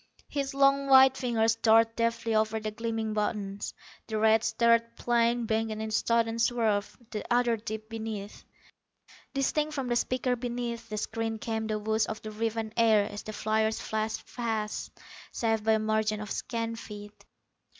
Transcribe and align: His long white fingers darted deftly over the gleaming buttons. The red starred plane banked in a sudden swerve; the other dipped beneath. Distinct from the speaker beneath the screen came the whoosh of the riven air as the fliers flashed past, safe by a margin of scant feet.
His 0.29 0.55
long 0.55 0.87
white 0.87 1.15
fingers 1.15 1.53
darted 1.55 1.95
deftly 1.95 2.33
over 2.33 2.59
the 2.59 2.71
gleaming 2.71 3.13
buttons. 3.13 3.75
The 4.07 4.17
red 4.17 4.43
starred 4.43 4.95
plane 4.95 5.45
banked 5.45 5.71
in 5.71 5.79
a 5.79 5.91
sudden 5.91 6.39
swerve; 6.39 6.97
the 7.11 7.23
other 7.31 7.55
dipped 7.55 7.87
beneath. 7.91 8.43
Distinct 9.35 9.75
from 9.75 9.89
the 9.89 9.95
speaker 9.95 10.35
beneath 10.35 10.89
the 10.89 10.97
screen 10.97 11.37
came 11.37 11.67
the 11.67 11.77
whoosh 11.77 12.07
of 12.09 12.19
the 12.23 12.31
riven 12.31 12.73
air 12.75 13.03
as 13.11 13.21
the 13.21 13.31
fliers 13.33 13.79
flashed 13.79 14.25
past, 14.35 14.89
safe 15.31 15.63
by 15.63 15.73
a 15.73 15.77
margin 15.79 16.19
of 16.19 16.31
scant 16.31 16.79
feet. 16.79 17.23